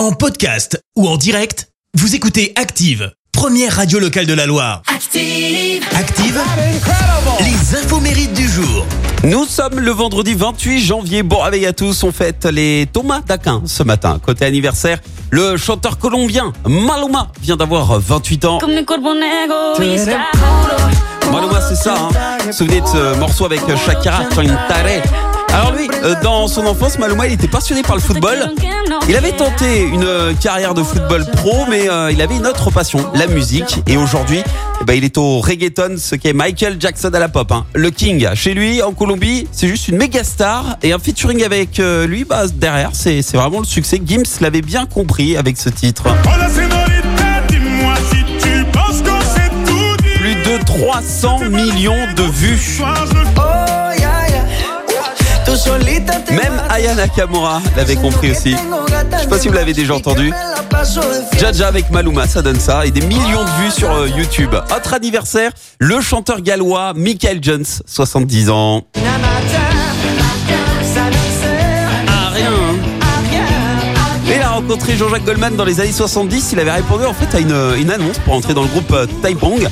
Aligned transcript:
En 0.00 0.12
podcast 0.12 0.82
ou 0.96 1.06
en 1.06 1.18
direct, 1.18 1.68
vous 1.92 2.14
écoutez 2.14 2.54
Active, 2.56 3.12
première 3.32 3.76
radio 3.76 3.98
locale 3.98 4.24
de 4.24 4.32
la 4.32 4.46
Loire. 4.46 4.80
Active. 4.86 5.84
Active, 5.94 6.40
les 7.40 7.76
infos 7.76 8.00
mérites 8.00 8.32
du 8.32 8.48
jour. 8.48 8.86
Nous 9.24 9.44
sommes 9.44 9.78
le 9.78 9.90
vendredi 9.90 10.32
28 10.32 10.80
janvier. 10.80 11.22
Bon 11.22 11.40
réveil 11.40 11.66
à 11.66 11.74
tous. 11.74 12.02
On 12.02 12.12
fête 12.12 12.46
les 12.46 12.88
Thomas 12.90 13.20
d'Aquin 13.20 13.60
ce 13.66 13.82
matin. 13.82 14.18
Côté 14.24 14.46
anniversaire, 14.46 15.00
le 15.30 15.58
chanteur 15.58 15.98
colombien 15.98 16.54
Maluma 16.66 17.30
vient 17.42 17.58
d'avoir 17.58 18.00
28 18.00 18.44
ans. 18.46 18.58
Egoísta. 19.76 20.16
Maluma, 21.30 21.60
c'est 21.60 21.76
ça. 21.76 21.94
Hein. 21.94 22.52
Souvenez 22.52 22.80
de 22.80 22.86
ce 22.86 23.18
morceau 23.18 23.44
avec 23.44 23.60
Shakira, 23.84 24.24
Tare. 24.34 25.29
Alors 25.52 25.72
lui, 25.72 25.88
euh, 26.04 26.14
dans 26.22 26.46
son 26.48 26.64
enfance, 26.66 26.98
Maluma, 26.98 27.26
il 27.26 27.32
était 27.32 27.48
passionné 27.48 27.82
par 27.82 27.96
le 27.96 28.00
football. 28.02 28.38
Il 29.08 29.16
avait 29.16 29.32
tenté 29.32 29.82
une 29.82 30.04
euh, 30.04 30.32
carrière 30.34 30.74
de 30.74 30.82
football 30.82 31.24
pro, 31.32 31.64
mais 31.68 31.90
euh, 31.90 32.12
il 32.12 32.22
avait 32.22 32.36
une 32.36 32.46
autre 32.46 32.70
passion, 32.70 33.04
la 33.14 33.26
musique. 33.26 33.82
Et 33.88 33.96
aujourd'hui, 33.96 34.42
eh 34.80 34.84
ben, 34.84 34.94
il 34.94 35.04
est 35.04 35.18
au 35.18 35.40
reggaeton, 35.40 35.96
ce 35.98 36.14
qu'est 36.14 36.32
Michael 36.32 36.76
Jackson 36.78 37.10
à 37.12 37.18
la 37.18 37.28
pop. 37.28 37.50
hein. 37.50 37.64
Le 37.74 37.90
King, 37.90 38.28
chez 38.34 38.54
lui, 38.54 38.80
en 38.82 38.92
Colombie, 38.92 39.48
c'est 39.50 39.66
juste 39.68 39.88
une 39.88 39.96
méga 39.96 40.22
star. 40.22 40.76
Et 40.82 40.92
un 40.92 40.98
featuring 40.98 41.42
avec 41.44 41.78
lui, 42.06 42.24
bah, 42.24 42.44
derrière, 42.52 42.90
c'est 42.92 43.22
c'est 43.22 43.36
vraiment 43.36 43.58
le 43.58 43.64
succès. 43.66 44.00
Gims 44.04 44.22
l'avait 44.40 44.62
bien 44.62 44.86
compris 44.86 45.36
avec 45.36 45.56
ce 45.58 45.68
titre. 45.68 46.04
Oh 46.06 46.28
la 46.38 46.48
sénorita, 46.48 47.40
dis-moi 47.48 47.94
si 48.10 48.24
tu 48.40 48.64
penses 48.72 49.02
qu'on 49.02 49.20
s'est 49.20 49.50
tout 49.66 49.96
dit. 50.02 50.18
Plus 50.20 50.34
de 50.36 50.64
300 50.64 51.40
millions 51.50 52.06
de 52.16 52.22
vues. 52.22 52.78
Même 56.30 56.62
Aya 56.68 56.94
Nakamura 56.94 57.60
l'avait 57.76 57.96
compris 57.96 58.30
aussi. 58.30 58.52
Je 58.52 59.18
sais 59.18 59.26
pas 59.28 59.38
si 59.38 59.48
vous 59.48 59.54
l'avez 59.54 59.72
déjà 59.72 59.94
entendu. 59.94 60.32
Jaja 61.38 61.66
avec 61.66 61.90
Maluma, 61.90 62.26
ça 62.26 62.40
donne 62.42 62.60
ça. 62.60 62.86
Et 62.86 62.90
des 62.90 63.00
millions 63.00 63.44
de 63.44 63.62
vues 63.62 63.70
sur 63.70 63.90
euh, 63.90 64.08
YouTube. 64.08 64.54
Autre 64.54 64.94
anniversaire, 64.94 65.50
le 65.78 66.00
chanteur 66.00 66.40
gallois 66.40 66.92
Michael 66.94 67.40
Jones, 67.42 67.64
70 67.86 68.50
ans. 68.50 68.82
Ah, 72.08 72.32
hein. 72.36 72.76
Et 74.28 74.36
il 74.36 74.42
a 74.42 74.50
rencontré 74.50 74.96
Jean-Jacques 74.96 75.24
Goldman 75.24 75.56
dans 75.56 75.64
les 75.64 75.80
années 75.80 75.92
70. 75.92 76.50
Il 76.52 76.60
avait 76.60 76.70
répondu 76.70 77.04
en 77.04 77.12
fait 77.14 77.36
à 77.36 77.40
une, 77.40 77.74
une 77.80 77.90
annonce 77.90 78.18
pour 78.18 78.34
entrer 78.34 78.54
dans 78.54 78.62
le 78.62 78.68
groupe 78.68 78.92
euh, 78.92 79.06
Taipong. 79.22 79.68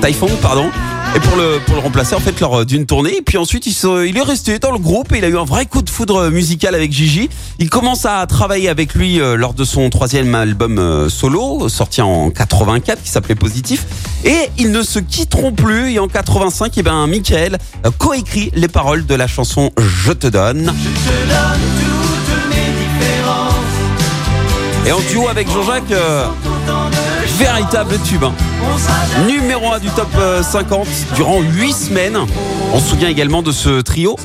Taifong, 0.00 0.30
pardon. 0.40 0.70
Et 1.16 1.20
pour 1.20 1.36
le, 1.36 1.58
pour 1.64 1.74
le 1.74 1.80
remplacer 1.80 2.14
en 2.14 2.20
fait 2.20 2.38
lors 2.40 2.64
d'une 2.66 2.86
tournée. 2.86 3.16
Et 3.16 3.22
puis 3.22 3.38
ensuite 3.38 3.66
il, 3.66 3.72
se- 3.72 4.06
il 4.06 4.16
est 4.16 4.22
resté 4.22 4.58
dans 4.58 4.70
le 4.70 4.78
groupe 4.78 5.12
et 5.12 5.18
il 5.18 5.24
a 5.24 5.28
eu 5.28 5.38
un 5.38 5.44
vrai 5.44 5.66
coup 5.66 5.82
de 5.82 5.90
foudre 5.90 6.28
musical 6.30 6.74
avec 6.74 6.92
Gigi. 6.92 7.28
Il 7.58 7.70
commence 7.70 8.04
à 8.04 8.24
travailler 8.26 8.68
avec 8.68 8.94
lui 8.94 9.20
euh, 9.20 9.34
lors 9.36 9.54
de 9.54 9.64
son 9.64 9.88
troisième 9.90 10.34
album 10.34 10.78
euh, 10.78 11.08
solo, 11.08 11.68
sorti 11.68 12.02
en 12.02 12.30
84, 12.30 13.02
qui 13.02 13.08
s'appelait 13.10 13.34
Positif. 13.34 13.86
Et 14.24 14.36
ils 14.58 14.70
ne 14.70 14.82
se 14.82 14.98
quitteront 14.98 15.52
plus. 15.52 15.92
Et 15.92 15.98
en 15.98 16.08
85, 16.08 16.72
eh 16.76 16.82
ben, 16.82 17.06
Michael 17.06 17.58
euh, 17.86 17.90
coécrit 17.96 18.50
les 18.54 18.68
paroles 18.68 19.06
de 19.06 19.14
la 19.14 19.26
chanson 19.26 19.70
Je 19.78 20.12
te 20.12 20.26
donne. 20.26 20.72
Et 24.86 24.92
en 24.92 25.00
duo 25.10 25.28
avec 25.28 25.48
Jean-Jacques, 25.50 25.90
euh, 25.92 26.26
véritable 27.38 27.98
tube. 28.04 28.24
hein. 28.24 28.32
Numéro 29.26 29.72
1 29.72 29.78
du 29.78 29.88
top 29.90 30.08
euh, 30.18 30.42
50 30.42 30.86
durant 31.14 31.40
8 31.40 31.72
semaines. 31.72 32.18
On 32.72 32.78
se 32.80 32.90
souvient 32.90 33.08
également 33.08 33.42
de 33.42 33.52
ce 33.52 33.80
trio. 33.80 34.16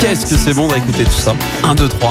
Qu'est-ce 0.00 0.26
que 0.26 0.36
c'est 0.36 0.54
bon 0.54 0.68
d'écouter 0.68 1.04
tout 1.04 1.10
ça 1.10 1.34
1, 1.64 1.74
2, 1.74 1.88
3. 1.88 2.10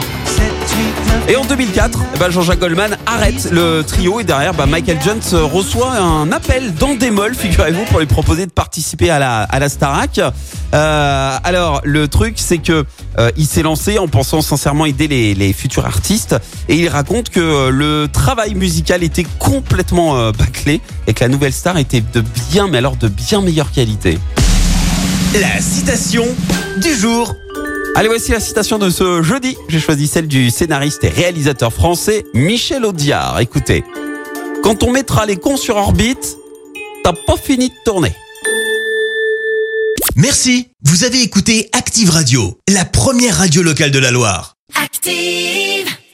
Et 1.27 1.35
en 1.35 1.45
2004, 1.45 1.99
eh 2.13 2.19
ben, 2.19 2.29
Jean-Jacques 2.29 2.59
Goldman 2.59 2.97
arrête 3.05 3.49
le 3.51 3.83
trio 3.83 4.19
et 4.19 4.23
derrière, 4.23 4.53
bah, 4.53 4.65
Michael 4.65 4.97
Jones 5.03 5.21
euh, 5.33 5.43
reçoit 5.43 5.91
un 5.91 6.31
appel 6.31 6.73
d'Endemol, 6.73 7.35
figurez-vous, 7.35 7.85
pour 7.85 7.99
lui 7.99 8.05
proposer 8.05 8.45
de 8.45 8.51
participer 8.51 9.09
à 9.09 9.19
la, 9.19 9.43
à 9.43 9.59
la 9.59 9.69
Starac. 9.69 10.19
Euh, 10.19 11.37
alors, 11.43 11.81
le 11.83 12.07
truc, 12.07 12.35
c'est 12.37 12.57
que 12.57 12.85
euh, 13.19 13.31
il 13.37 13.45
s'est 13.45 13.63
lancé 13.63 13.99
en 13.99 14.07
pensant 14.07 14.41
sincèrement 14.41 14.85
aider 14.85 15.07
les, 15.07 15.53
futurs 15.53 15.85
artistes 15.85 16.35
et 16.69 16.75
il 16.75 16.87
raconte 16.87 17.29
que 17.29 17.69
le 17.69 18.07
travail 18.11 18.55
musical 18.55 19.03
était 19.03 19.25
complètement 19.37 20.31
bâclé 20.31 20.81
et 21.07 21.13
que 21.13 21.23
la 21.23 21.29
nouvelle 21.29 21.53
star 21.53 21.77
était 21.77 22.01
de 22.01 22.23
bien, 22.49 22.67
mais 22.67 22.77
alors 22.77 22.95
de 22.95 23.09
bien 23.09 23.41
meilleure 23.41 23.71
qualité. 23.71 24.17
La 25.33 25.61
citation 25.61 26.25
du 26.81 26.93
jour. 26.93 27.35
Allez, 27.93 28.07
voici 28.07 28.31
la 28.31 28.39
citation 28.39 28.79
de 28.79 28.89
ce 28.89 29.21
jeudi. 29.21 29.57
J'ai 29.67 29.79
choisi 29.79 30.07
celle 30.07 30.27
du 30.27 30.49
scénariste 30.49 31.03
et 31.03 31.09
réalisateur 31.09 31.73
français 31.73 32.25
Michel 32.33 32.85
Audiard. 32.85 33.39
Écoutez, 33.39 33.83
quand 34.63 34.83
on 34.83 34.91
mettra 34.91 35.25
les 35.25 35.35
cons 35.35 35.57
sur 35.57 35.75
orbite, 35.75 36.37
t'as 37.03 37.13
pas 37.13 37.35
fini 37.35 37.69
de 37.69 37.75
tourner. 37.85 38.13
Merci. 40.15 40.69
Vous 40.83 41.03
avez 41.03 41.21
écouté 41.21 41.69
Active 41.73 42.09
Radio, 42.09 42.57
la 42.67 42.85
première 42.85 43.37
radio 43.37 43.61
locale 43.61 43.91
de 43.91 43.99
la 43.99 44.11
Loire. 44.11 44.55
Active. 44.81 46.00